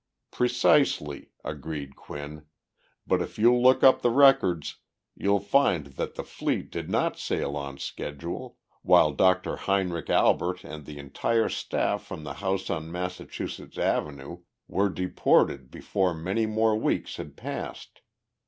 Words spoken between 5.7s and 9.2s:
that the fleet did not sail on schedule, while